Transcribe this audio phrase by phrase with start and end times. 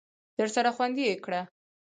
[0.37, 1.41] درسره خوندي یې کړه!